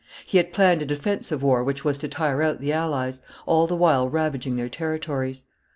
He 0.25 0.37
had 0.39 0.51
planned 0.51 0.81
a 0.81 0.85
defensive 0.87 1.43
war 1.43 1.63
which 1.63 1.85
was 1.85 1.99
to 1.99 2.07
tire 2.07 2.41
out 2.41 2.59
the 2.59 2.73
allies, 2.73 3.21
all 3.45 3.67
the 3.67 3.75
while 3.75 4.09
ravaging 4.09 4.55
their 4.55 4.67
territories. 4.67 5.45